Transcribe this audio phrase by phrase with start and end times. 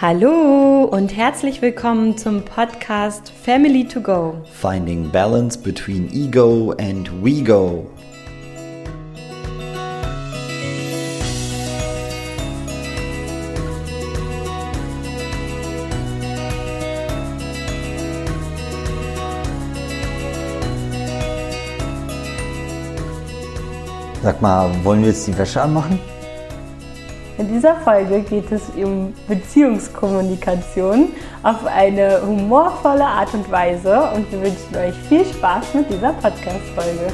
[0.00, 4.40] Hallo und herzlich willkommen zum Podcast Family to Go.
[4.52, 7.84] Finding balance between ego and we go.
[24.22, 25.98] Sag mal, wollen wir jetzt die Wäsche anmachen?
[27.38, 31.12] In dieser Folge geht es um Beziehungskommunikation
[31.44, 37.12] auf eine humorvolle Art und Weise und wir wünschen euch viel Spaß mit dieser Podcast-Folge.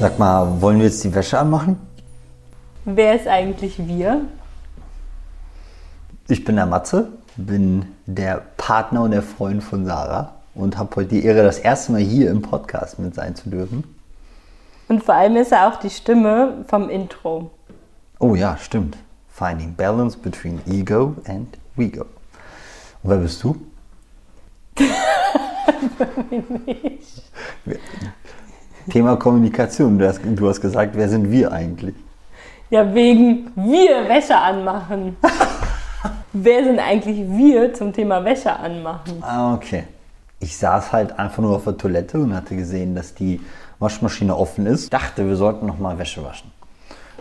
[0.00, 1.78] Sag mal, wollen wir jetzt die Wäsche anmachen?
[2.86, 4.22] Wer ist eigentlich wir?
[6.28, 11.08] Ich bin der Matze, bin der Partner und der Freund von Sarah und habe heute
[11.10, 13.84] die Ehre, das erste Mal hier im Podcast mit sein zu dürfen.
[14.88, 17.50] Und vor allem ist er auch die Stimme vom Intro.
[18.18, 18.96] Oh ja, stimmt.
[19.28, 22.02] Finding balance between ego and we go.
[23.02, 23.56] Und wer bist du?
[26.66, 27.22] nicht.
[28.90, 29.98] Thema Kommunikation.
[29.98, 31.94] Du hast, du hast gesagt, wer sind wir eigentlich?
[32.70, 35.16] Ja, wegen wir Wäsche anmachen.
[36.34, 39.22] Wer sind eigentlich wir zum Thema Wäsche anmachen?
[39.22, 39.84] Ah, okay.
[40.40, 43.40] Ich saß halt einfach nur auf der Toilette und hatte gesehen, dass die
[43.78, 44.90] Waschmaschine offen ist.
[44.92, 46.50] Dachte, wir sollten noch mal Wäsche waschen.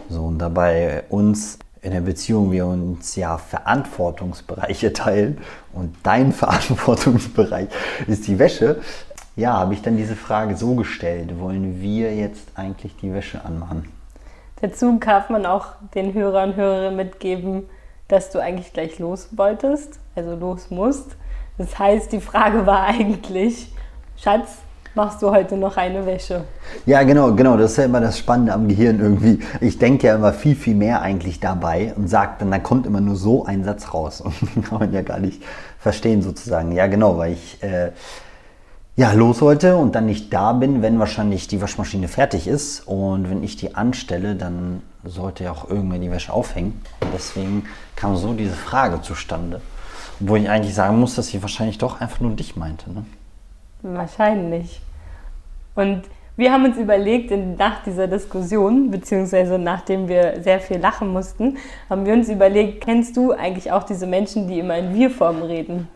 [0.08, 5.40] So, und dabei uns in der Beziehung wir uns ja Verantwortungsbereiche teilen
[5.74, 7.68] und dein Verantwortungsbereich
[8.08, 8.80] ist die Wäsche,
[9.36, 13.90] ja, habe ich dann diese Frage so gestellt, wollen wir jetzt eigentlich die Wäsche anmachen?
[14.62, 17.64] Dazu darf man auch den Hörern und Hörerinnen mitgeben,
[18.12, 21.16] dass du eigentlich gleich los wolltest, also los musst.
[21.58, 23.72] Das heißt, die Frage war eigentlich,
[24.18, 24.58] Schatz,
[24.96, 26.44] machst du heute noch eine Wäsche?
[26.86, 27.56] Ja, genau, genau.
[27.56, 29.40] Das ist ja immer das Spannende am Gehirn irgendwie.
[29.62, 33.00] Ich denke ja immer viel, viel mehr eigentlich dabei und sage dann, da kommt immer
[33.00, 34.22] nur so ein Satz raus.
[34.26, 35.42] Und den kann man ja gar nicht
[35.80, 36.74] verstehen sozusagen.
[36.74, 37.92] Ja, genau, weil ich äh,
[38.98, 42.82] ja, los wollte und dann nicht da bin, wenn wahrscheinlich die Waschmaschine fertig ist.
[42.88, 46.82] Und wenn ich die anstelle, dann sollte ja auch irgendwann die Wäsche aufhängen.
[47.02, 49.62] Und deswegen kam so diese Frage zustande.
[50.20, 52.92] Wo ich eigentlich sagen muss, dass sie wahrscheinlich doch einfach nur dich meinte.
[52.92, 53.06] Ne?
[53.82, 54.82] Wahrscheinlich.
[55.76, 56.04] Und
[56.38, 61.58] wir haben uns überlegt, nach dieser Diskussion, beziehungsweise nachdem wir sehr viel lachen mussten,
[61.90, 65.88] haben wir uns überlegt, kennst du eigentlich auch diese Menschen, die immer in Wir-Form reden?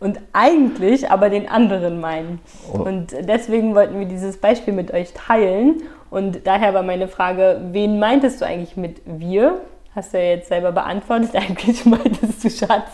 [0.00, 2.40] und eigentlich aber den anderen meinen.
[2.72, 2.82] Oh.
[2.82, 5.82] Und deswegen wollten wir dieses Beispiel mit euch teilen.
[6.10, 9.60] Und daher war meine Frage, wen meintest du eigentlich mit wir?
[9.94, 11.30] Hast du ja jetzt selber beantwortet.
[11.34, 12.90] Eigentlich meintest du, Schatz,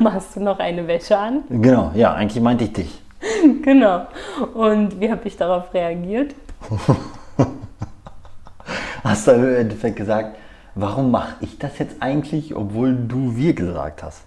[0.00, 1.44] machst du noch eine Wäsche an?
[1.48, 3.02] Genau, ja, eigentlich meinte ich dich.
[3.62, 4.06] genau.
[4.54, 6.34] Und wie habe ich darauf reagiert?
[9.04, 10.36] Hast du im Endeffekt gesagt,
[10.74, 14.22] warum mache ich das jetzt eigentlich, obwohl du wir gesagt hast?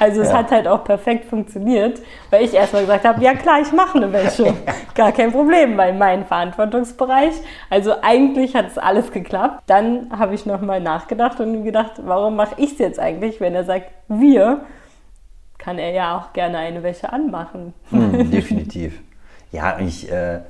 [0.00, 0.38] Also es ja.
[0.38, 4.12] hat halt auch perfekt funktioniert, weil ich erstmal gesagt habe, ja klar, ich mache eine
[4.12, 4.54] Wäsche.
[4.94, 7.34] Gar kein Problem, weil mein Verantwortungsbereich.
[7.70, 9.64] Also eigentlich hat es alles geklappt.
[9.66, 13.64] Dann habe ich nochmal nachgedacht und gedacht, warum mache ich es jetzt eigentlich, wenn er
[13.64, 14.62] sagt, wir,
[15.58, 17.74] kann er ja auch gerne eine Wäsche anmachen.
[17.90, 19.00] Hm, definitiv.
[19.52, 20.40] Ja, ich, äh,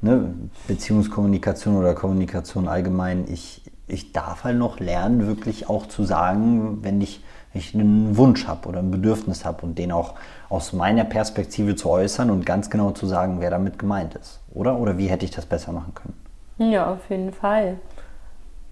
[0.00, 0.34] ne,
[0.66, 7.00] Beziehungskommunikation oder Kommunikation allgemein, ich, ich darf halt noch lernen, wirklich auch zu sagen, wenn
[7.00, 10.14] ich, wenn ich einen Wunsch habe oder ein Bedürfnis habe und den auch
[10.48, 14.40] aus meiner Perspektive zu äußern und ganz genau zu sagen, wer damit gemeint ist.
[14.52, 14.78] Oder?
[14.78, 16.72] Oder wie hätte ich das besser machen können?
[16.72, 17.78] Ja, auf jeden Fall.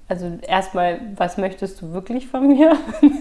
[0.09, 2.77] Also erstmal, was möchtest du wirklich von mir?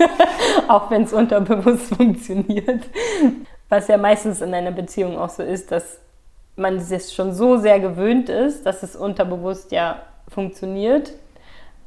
[0.67, 2.85] auch wenn es unterbewusst funktioniert.
[3.69, 5.99] Was ja meistens in einer Beziehung auch so ist, dass
[6.55, 11.13] man es schon so sehr gewöhnt ist, dass es unterbewusst ja funktioniert,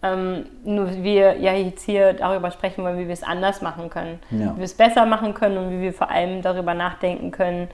[0.02, 4.20] ähm, nur wir ja jetzt hier darüber sprechen wollen, wie wir es anders machen können,
[4.30, 4.52] ja.
[4.54, 7.68] wie wir es besser machen können und wie wir vor allem darüber nachdenken können,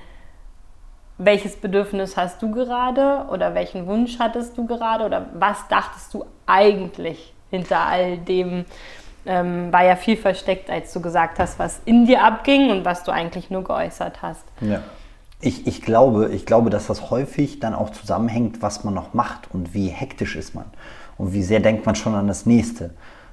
[1.18, 6.24] welches Bedürfnis hast du gerade oder welchen Wunsch hattest du gerade oder was dachtest du
[6.46, 8.64] eigentlich hinter all dem?
[9.26, 13.04] Ähm, war ja viel versteckt, als du gesagt hast, was in dir abging und was
[13.04, 14.44] du eigentlich nur geäußert hast.
[14.60, 14.82] Ja.
[15.40, 19.48] Ich, ich, glaube, ich glaube, dass das häufig dann auch zusammenhängt, was man noch macht
[19.54, 20.66] und wie hektisch ist man
[21.18, 22.90] und wie sehr denkt man schon an das nächste.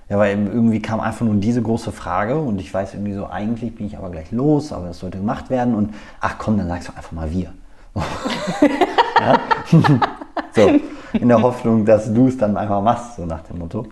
[0.09, 3.75] Ja, weil irgendwie kam einfach nur diese große Frage und ich weiß irgendwie so, eigentlich
[3.75, 6.89] bin ich aber gleich los, aber das sollte gemacht werden und ach komm, dann sagst
[6.89, 7.53] du einfach mal wir.
[10.53, 10.71] so,
[11.13, 13.87] in der Hoffnung, dass du es dann einfach machst, so nach dem Motto.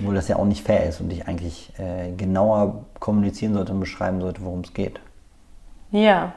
[0.00, 3.80] Obwohl das ja auch nicht fair ist und ich eigentlich äh, genauer kommunizieren sollte und
[3.80, 5.00] beschreiben sollte, worum es geht.
[5.90, 6.32] Ja,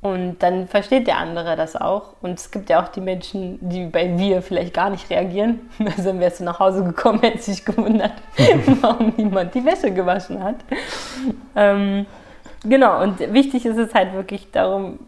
[0.00, 2.14] Und dann versteht der andere das auch.
[2.22, 5.68] Und es gibt ja auch die Menschen, die bei wir vielleicht gar nicht reagieren.
[5.96, 8.12] Also wärst du nach Hause gekommen, hätte sich gewundert,
[8.80, 10.56] warum niemand die Wäsche gewaschen hat.
[11.56, 12.06] Ähm,
[12.62, 15.00] genau, und wichtig ist es halt wirklich darum,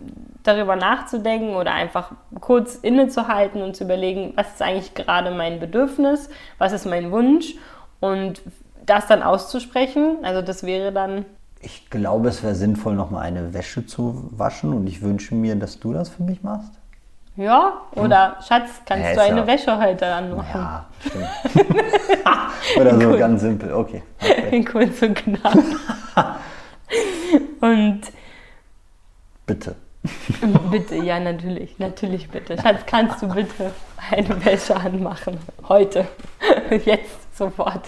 [0.42, 6.30] darüber nachzudenken oder einfach kurz innezuhalten und zu überlegen, was ist eigentlich gerade mein Bedürfnis,
[6.58, 7.54] was ist mein Wunsch
[8.00, 8.42] und
[8.86, 10.18] das dann auszusprechen.
[10.22, 11.26] Also das wäre dann
[11.62, 15.78] ich glaube, es wäre sinnvoll, nochmal eine Wäsche zu waschen und ich wünsche mir, dass
[15.78, 16.72] du das für mich machst.
[17.36, 18.42] Ja, oder hm.
[18.46, 19.46] Schatz, kannst ja, du eine ja.
[19.46, 20.60] Wäsche heute anmachen?
[20.60, 21.66] Ja, stimmt.
[22.76, 23.18] oder so, cool.
[23.18, 24.02] ganz simpel, okay.
[24.20, 24.64] okay.
[24.64, 25.58] Kurz und knapp.
[27.60, 28.00] und.
[29.46, 29.76] Bitte.
[30.70, 32.60] bitte, ja, natürlich, natürlich bitte.
[32.60, 33.70] Schatz, kannst du bitte
[34.10, 35.38] eine Wäsche anmachen?
[35.68, 36.08] Heute.
[36.84, 37.84] Jetzt, sofort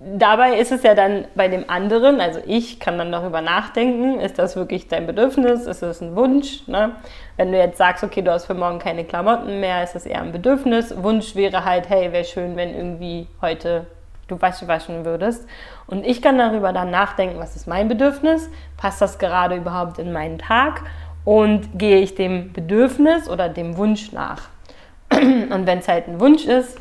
[0.00, 4.38] dabei ist es ja dann bei dem anderen, also ich kann dann darüber nachdenken, ist
[4.38, 6.66] das wirklich dein Bedürfnis, ist es ein Wunsch?
[6.66, 6.92] Ne?
[7.36, 10.22] Wenn du jetzt sagst, okay, du hast für morgen keine Klamotten mehr, ist das eher
[10.22, 10.94] ein Bedürfnis.
[11.02, 13.86] Wunsch wäre halt, hey, wäre schön, wenn irgendwie heute
[14.26, 15.46] du Wäsche waschen würdest.
[15.86, 18.48] Und ich kann darüber dann nachdenken, was ist mein Bedürfnis?
[18.76, 20.82] Passt das gerade überhaupt in meinen Tag?
[21.24, 24.42] Und gehe ich dem Bedürfnis oder dem Wunsch nach?
[25.12, 26.78] Und wenn es halt ein Wunsch ist,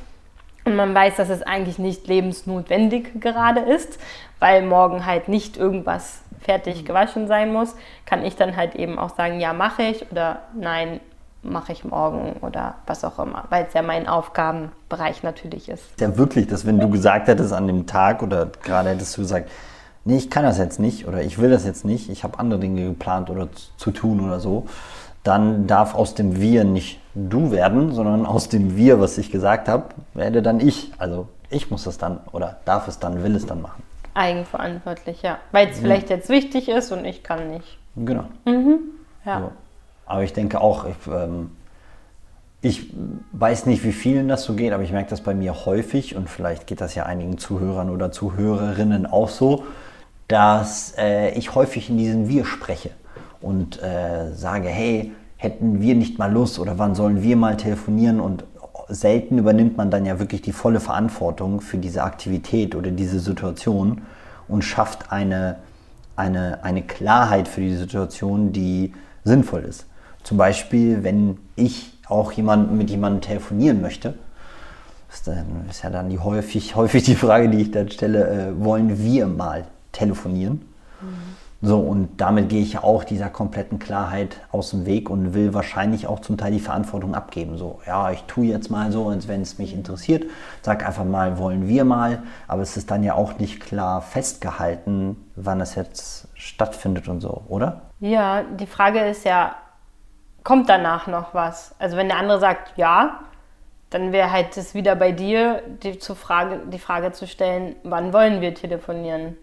[0.69, 3.99] und man weiß, dass es eigentlich nicht lebensnotwendig gerade ist,
[4.39, 7.75] weil morgen halt nicht irgendwas fertig gewaschen sein muss,
[8.05, 10.99] kann ich dann halt eben auch sagen, ja, mache ich oder nein,
[11.41, 15.99] mache ich morgen oder was auch immer, weil es ja mein Aufgabenbereich natürlich ist.
[15.99, 19.49] Ja, wirklich, dass wenn du gesagt hättest an dem Tag oder gerade hättest du gesagt,
[20.05, 22.59] nee, ich kann das jetzt nicht oder ich will das jetzt nicht, ich habe andere
[22.59, 24.67] Dinge geplant oder zu tun oder so,
[25.23, 29.67] dann darf aus dem Wir nicht du werden, sondern aus dem Wir, was ich gesagt
[29.67, 30.91] habe, werde dann ich.
[30.97, 33.83] Also ich muss das dann oder darf es dann, will es dann machen.
[34.13, 35.37] Eigenverantwortlich, ja.
[35.51, 35.81] Weil es mhm.
[35.81, 37.77] vielleicht jetzt wichtig ist und ich kann nicht.
[37.95, 38.25] Genau.
[38.45, 38.79] Mhm.
[39.25, 39.39] Ja.
[39.39, 39.51] So.
[40.05, 41.51] Aber ich denke auch, ich, ähm,
[42.61, 42.91] ich
[43.31, 46.29] weiß nicht, wie vielen das so geht, aber ich merke das bei mir häufig und
[46.29, 49.65] vielleicht geht das ja einigen Zuhörern oder Zuhörerinnen auch so,
[50.27, 52.91] dass äh, ich häufig in diesem Wir spreche
[53.41, 58.19] und äh, sage, hey, hätten wir nicht mal Lust oder wann sollen wir mal telefonieren
[58.19, 58.43] und
[58.89, 64.01] selten übernimmt man dann ja wirklich die volle Verantwortung für diese Aktivität oder diese Situation
[64.47, 65.57] und schafft eine,
[66.15, 68.93] eine, eine Klarheit für die Situation, die
[69.23, 69.85] sinnvoll ist.
[70.23, 74.15] Zum Beispiel, wenn ich auch jemand, mit jemandem telefonieren möchte,
[75.11, 78.63] ist, dann, ist ja dann die häufig, häufig die Frage, die ich dann stelle, äh,
[78.63, 80.61] wollen wir mal telefonieren?
[81.01, 81.38] Mhm.
[81.61, 85.53] So, und damit gehe ich ja auch dieser kompletten Klarheit aus dem Weg und will
[85.53, 87.57] wahrscheinlich auch zum Teil die Verantwortung abgeben.
[87.57, 90.23] So, ja, ich tue jetzt mal so, als wenn es mich interessiert.
[90.61, 92.23] Sag einfach mal, wollen wir mal.
[92.47, 97.43] Aber es ist dann ja auch nicht klar festgehalten, wann es jetzt stattfindet und so,
[97.49, 97.81] oder?
[97.99, 99.55] Ja, die Frage ist ja,
[100.45, 101.75] kommt danach noch was?
[101.77, 103.19] Also wenn der andere sagt ja,
[103.89, 108.39] dann wäre halt es wieder bei dir, die, Frage, die Frage zu stellen, wann wollen
[108.39, 109.35] wir telefonieren?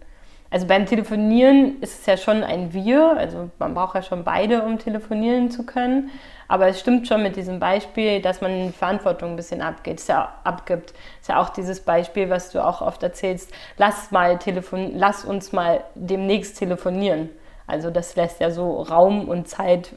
[0.50, 4.62] Also beim Telefonieren ist es ja schon ein Wir, also man braucht ja schon beide,
[4.62, 6.10] um telefonieren zu können.
[6.48, 10.32] Aber es stimmt schon mit diesem Beispiel, dass man Verantwortung ein bisschen abgeht, ist ja,
[10.44, 10.94] abgibt.
[11.20, 15.52] Ist ja auch dieses Beispiel, was du auch oft erzählst, lass, mal telefon lass uns
[15.52, 17.30] mal demnächst telefonieren.
[17.66, 19.92] Also das lässt ja so Raum und Zeit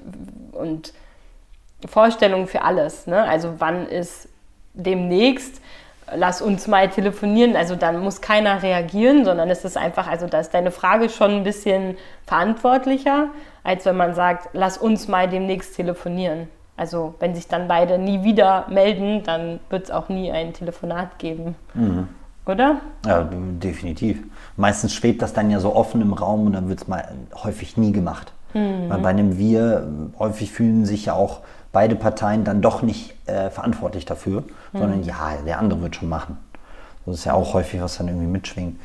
[0.54, 0.94] und
[1.88, 3.06] Vorstellung für alles.
[3.06, 3.24] Ne?
[3.24, 4.28] Also wann ist
[4.74, 5.62] demnächst
[6.16, 7.56] lass uns mal telefonieren.
[7.56, 11.32] Also dann muss keiner reagieren, sondern es ist einfach, also da ist deine Frage schon
[11.32, 13.28] ein bisschen verantwortlicher,
[13.64, 16.48] als wenn man sagt, lass uns mal demnächst telefonieren.
[16.78, 21.20] Also wenn sich dann beide nie wieder melden, dann wird es auch nie ein Telefonat
[21.20, 21.56] geben.
[21.74, 22.08] Mhm.
[22.46, 22.78] Oder?
[23.06, 24.24] Ja, definitiv.
[24.56, 27.08] Meistens schwebt das dann ja so offen im Raum und dann wird es mal
[27.44, 28.34] häufig nie gemacht.
[28.54, 28.90] Mhm.
[28.90, 29.88] Weil bei einem Wir
[30.18, 34.42] häufig fühlen sich ja auch beide Parteien dann doch nicht äh, verantwortlich dafür,
[34.74, 34.80] mhm.
[34.80, 36.38] sondern ja, der andere wird schon machen.
[37.06, 38.80] Das ist ja auch häufig, was dann irgendwie mitschwingt.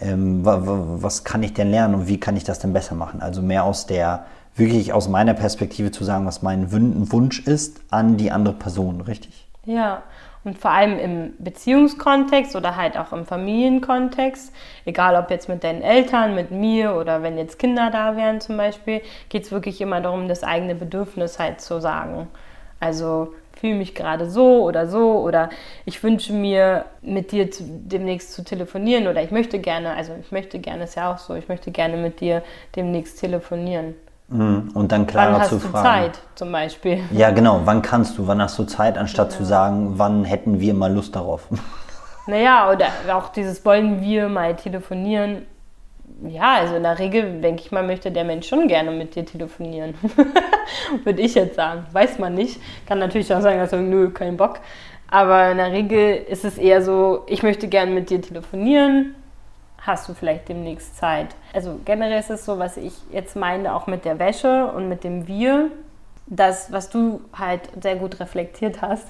[0.00, 3.20] Ähm, was kann ich denn lernen und wie kann ich das denn besser machen?
[3.20, 8.16] Also mehr aus der, wirklich aus meiner Perspektive zu sagen, was mein Wunsch ist an
[8.16, 9.46] die andere Person, richtig?
[9.64, 10.02] Ja,
[10.44, 14.54] und vor allem im Beziehungskontext oder halt auch im Familienkontext,
[14.84, 18.56] egal ob jetzt mit deinen Eltern, mit mir oder wenn jetzt Kinder da wären zum
[18.56, 22.28] Beispiel, geht es wirklich immer darum, das eigene Bedürfnis halt zu sagen.
[22.80, 25.50] Also fühle mich gerade so oder so oder
[25.84, 30.32] ich wünsche mir mit dir zu, demnächst zu telefonieren oder ich möchte gerne, also ich
[30.32, 32.42] möchte gerne, ist ja auch so, ich möchte gerne mit dir
[32.74, 33.94] demnächst telefonieren.
[34.30, 34.70] Mhm.
[34.74, 35.84] Und dann klarer wann zu hast fragen.
[35.84, 37.00] Du Zeit zum Beispiel.
[37.10, 37.62] Ja, genau.
[37.64, 38.26] Wann kannst du?
[38.26, 39.38] Wann hast du Zeit, anstatt ja.
[39.38, 41.46] zu sagen, wann hätten wir mal Lust darauf?
[42.26, 45.46] Naja, oder auch dieses wollen wir mal telefonieren,
[46.28, 49.24] ja, also in der Regel, denke ich mal, möchte der Mensch schon gerne mit dir
[49.24, 49.94] telefonieren.
[51.04, 51.86] Würde ich jetzt sagen.
[51.92, 52.60] Weiß man nicht.
[52.86, 54.60] Kann natürlich auch sagen, dass er, nö, kein Bock.
[55.08, 59.14] Aber in der Regel ist es eher so, ich möchte gerne mit dir telefonieren.
[59.80, 61.28] Hast du vielleicht demnächst Zeit?
[61.54, 65.04] Also generell ist es so, was ich jetzt meine, auch mit der Wäsche und mit
[65.04, 65.70] dem Wir,
[66.26, 69.06] das, was du halt sehr gut reflektiert hast,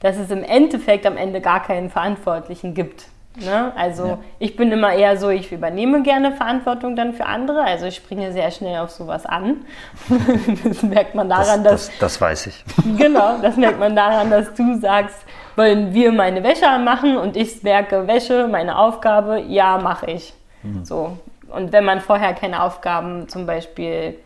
[0.00, 3.08] dass es im Endeffekt am Ende gar keinen Verantwortlichen gibt.
[3.36, 3.72] Ne?
[3.76, 4.18] Also ja.
[4.38, 7.62] ich bin immer eher so, ich übernehme gerne Verantwortung dann für andere.
[7.62, 9.64] Also ich springe sehr schnell auf sowas an.
[10.64, 11.86] das merkt man daran, das, dass...
[11.88, 12.64] Das, das weiß ich.
[12.96, 15.18] Genau, das merkt man daran, dass du sagst,
[15.58, 20.32] wollen wir meine Wäsche anmachen und ich merke, Wäsche, meine Aufgabe, ja, mache ich.
[20.62, 20.84] Mhm.
[20.84, 21.18] So.
[21.48, 24.18] Und wenn man vorher keine Aufgaben zum Beispiel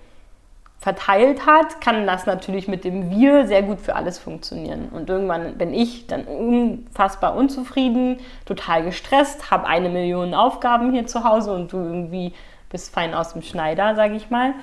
[0.79, 4.89] verteilt hat, kann das natürlich mit dem Wir sehr gut für alles funktionieren.
[4.93, 11.25] Und irgendwann bin ich dann unfassbar unzufrieden, total gestresst, habe eine Million Aufgaben hier zu
[11.25, 12.35] Hause und du irgendwie
[12.69, 14.55] bist fein aus dem Schneider, sage ich mal.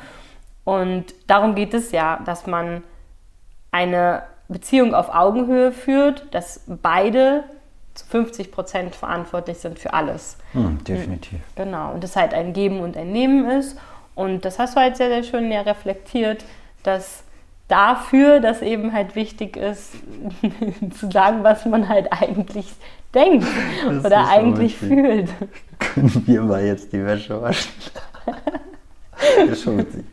[0.65, 2.83] Und darum geht es ja, dass man
[3.71, 7.43] eine Beziehung auf Augenhöhe führt, dass beide
[7.93, 10.37] zu 50 Prozent verantwortlich sind für alles.
[10.53, 11.39] Hm, definitiv.
[11.55, 11.93] Genau.
[11.93, 13.77] Und das halt ein Geben und ein Nehmen ist.
[14.15, 16.43] Und das hast du halt sehr, sehr schön ja reflektiert,
[16.83, 17.23] dass
[17.67, 19.93] dafür das eben halt wichtig ist,
[20.99, 22.67] zu sagen, was man halt eigentlich
[23.13, 23.47] denkt
[23.85, 25.29] das oder eigentlich fühlt.
[25.79, 27.71] Können wir mal jetzt die Wäsche waschen?
[29.37, 30.05] das ist schon witzig.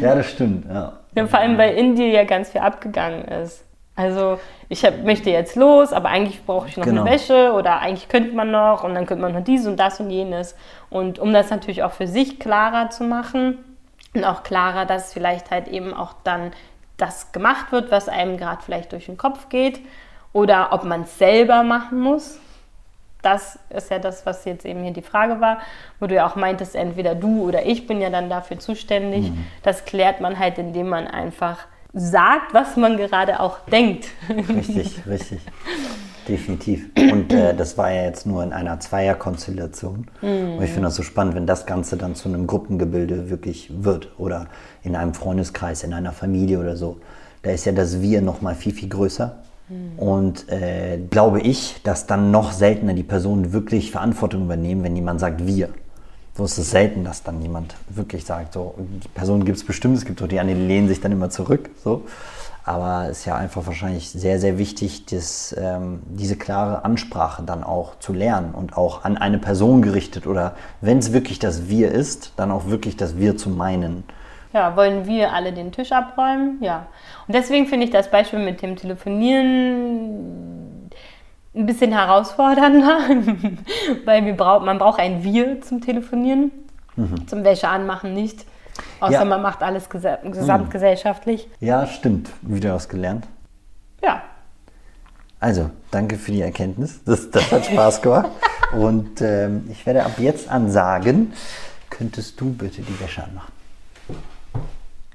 [0.00, 0.66] Ja, das stimmt.
[0.68, 0.92] Ja.
[1.14, 3.64] ja vor allem, weil in dir ja ganz viel abgegangen ist.
[3.96, 7.02] Also ich hab, möchte jetzt los, aber eigentlich brauche ich noch genau.
[7.02, 9.98] eine Wäsche oder eigentlich könnte man noch und dann könnte man noch dies und das
[9.98, 10.54] und jenes.
[10.88, 13.58] Und um das natürlich auch für sich klarer zu machen
[14.14, 16.52] und auch klarer, dass vielleicht halt eben auch dann
[16.96, 19.80] das gemacht wird, was einem gerade vielleicht durch den Kopf geht
[20.32, 22.38] oder ob man es selber machen muss.
[23.22, 25.58] Das ist ja das, was jetzt eben hier die Frage war,
[25.98, 29.30] wo du ja auch meintest, entweder du oder ich bin ja dann dafür zuständig.
[29.30, 29.44] Mhm.
[29.62, 34.08] Das klärt man halt, indem man einfach sagt, was man gerade auch denkt.
[34.28, 35.40] Richtig, richtig.
[36.28, 36.90] Definitiv.
[36.96, 40.06] Und äh, das war ja jetzt nur in einer Zweierkonstellation.
[40.20, 40.58] Mhm.
[40.58, 44.10] Und ich finde das so spannend, wenn das Ganze dann zu einem Gruppengebilde wirklich wird
[44.18, 44.46] oder
[44.82, 47.00] in einem Freundeskreis, in einer Familie oder so.
[47.42, 49.38] Da ist ja das Wir noch mal viel, viel größer.
[49.68, 49.98] Mhm.
[49.98, 55.20] Und äh, glaube ich, dass dann noch seltener die Personen wirklich Verantwortung übernehmen, wenn jemand
[55.20, 55.70] sagt Wir.
[56.36, 59.96] So ist es selten, dass dann jemand wirklich sagt, so, die Person gibt es bestimmt,
[59.96, 61.68] es gibt auch die anderen, die lehnen sich dann immer zurück.
[61.82, 62.04] So.
[62.68, 67.64] Aber es ist ja einfach wahrscheinlich sehr, sehr wichtig, das, ähm, diese klare Ansprache dann
[67.64, 71.90] auch zu lernen und auch an eine Person gerichtet oder wenn es wirklich das Wir
[71.90, 74.04] ist, dann auch wirklich das Wir zu meinen.
[74.58, 76.58] Ja, wollen wir alle den Tisch abräumen?
[76.60, 76.88] Ja.
[77.28, 80.90] Und deswegen finde ich das Beispiel mit dem Telefonieren
[81.54, 82.98] ein bisschen herausfordernder,
[84.04, 86.50] weil wir brauch, man braucht ein Wir zum Telefonieren,
[86.96, 87.28] mhm.
[87.28, 88.46] zum Wäsche anmachen nicht.
[88.98, 89.24] Außer ja.
[89.24, 91.46] man macht alles gesamtgesellschaftlich.
[91.60, 92.28] Ja, stimmt.
[92.42, 93.28] Wieder was gelernt.
[94.02, 94.22] Ja.
[95.38, 97.04] Also, danke für die Erkenntnis.
[97.04, 98.30] Das, das hat Spaß gemacht.
[98.72, 101.32] Und ähm, ich werde ab jetzt an sagen,
[101.90, 103.57] könntest du bitte die Wäsche anmachen?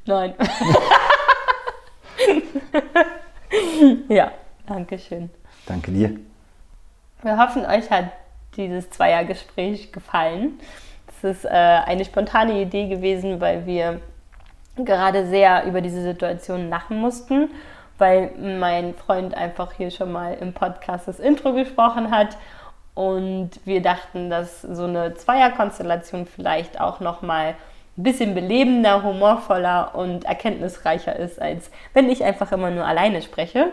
[0.06, 0.34] Nein.
[4.10, 4.32] ja,
[4.68, 5.30] danke schön.
[5.66, 6.18] Danke dir.
[7.22, 8.12] Wir hoffen, euch hat
[8.58, 10.60] dieses Zweiergespräch gefallen.
[11.08, 14.02] Es ist äh, eine spontane Idee gewesen, weil wir
[14.76, 17.50] gerade sehr über diese Situation lachen mussten,
[17.98, 22.38] weil mein Freund einfach hier schon mal im Podcast das Intro gesprochen hat
[22.94, 27.56] und wir dachten, dass so eine Zweierkonstellation vielleicht auch noch mal
[27.98, 33.68] ein bisschen belebender, humorvoller und erkenntnisreicher ist, als wenn ich einfach immer nur alleine spreche.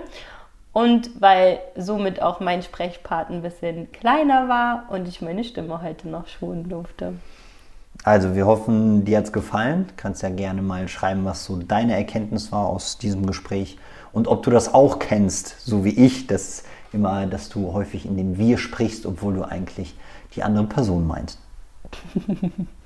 [0.72, 6.08] Und weil somit auch mein Sprechpart ein bisschen kleiner war und ich meine Stimme heute
[6.08, 7.14] noch schonen durfte.
[8.04, 9.86] Also wir hoffen, dir hat es gefallen.
[9.88, 13.78] Du kannst ja gerne mal schreiben, was so deine Erkenntnis war aus diesem Gespräch
[14.12, 18.16] und ob du das auch kennst, so wie ich, dass immer, dass du häufig in
[18.16, 19.94] dem Wir sprichst, obwohl du eigentlich
[20.34, 21.38] die andere Person meinst.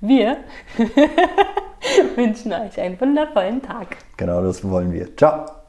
[0.00, 0.38] Wir
[2.16, 3.96] wünschen euch einen wundervollen Tag.
[4.16, 5.16] Genau, das wollen wir.
[5.16, 5.63] Ciao.